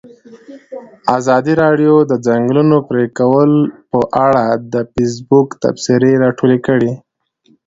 [1.17, 3.51] ازادي راډیو د د ځنګلونو پرېکول
[3.91, 6.91] په اړه د فیسبوک تبصرې راټولې کړي.